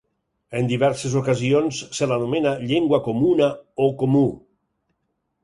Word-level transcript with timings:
En 0.59 0.69
diverses 0.69 1.17
ocasions 1.19 1.81
se 1.97 2.07
l'anomena 2.13 2.55
Llengua 2.73 3.01
Comuna 3.09 3.51
o 3.87 3.93
Comú. 4.03 4.27